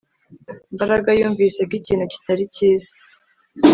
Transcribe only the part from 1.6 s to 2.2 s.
ko ikintu